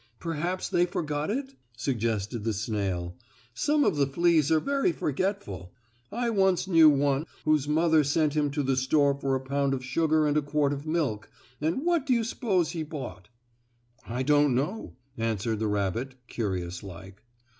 "Perhaps 0.19 0.67
they 0.69 0.87
forgot 0.87 1.29
it?" 1.29 1.53
suggested 1.77 2.43
the 2.43 2.53
snail. 2.53 3.15
"Some 3.53 3.83
of 3.83 3.97
the 3.97 4.07
fleas 4.07 4.51
are 4.51 4.59
very 4.59 4.91
forgetful. 4.91 5.71
I 6.11 6.31
once 6.31 6.67
knew 6.67 6.89
one 6.89 7.27
whose 7.45 7.67
mother 7.67 8.03
sent 8.03 8.33
him 8.33 8.49
to 8.49 8.63
the 8.63 8.75
store 8.75 9.13
for 9.13 9.35
a 9.35 9.39
pound 9.39 9.75
of 9.75 9.85
sugar 9.85 10.25
and 10.25 10.35
a 10.37 10.41
quart 10.41 10.73
of 10.73 10.87
milk, 10.87 11.29
and 11.61 11.85
what 11.85 12.07
do 12.07 12.13
you 12.13 12.23
s'pose 12.23 12.71
he 12.71 12.81
bought?" 12.81 13.29
"I 14.07 14.23
don't 14.23 14.55
know," 14.55 14.95
answered 15.19 15.59
the 15.59 15.67
rabbit, 15.67 16.15
curious 16.27 16.81
like. 16.81 17.21